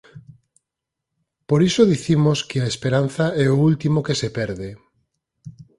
[1.49, 4.69] Por iso dicimos que "a esperanza é o último que se perde".